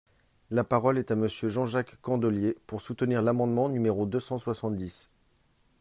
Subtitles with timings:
[0.49, 5.11] La parole est à Monsieur Jean-Jacques Candelier, pour soutenir l’amendement numéro deux cent soixante-dix.